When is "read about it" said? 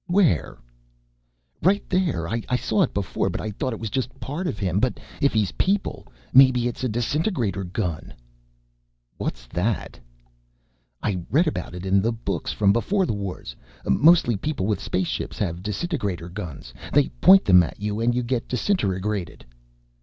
11.29-11.85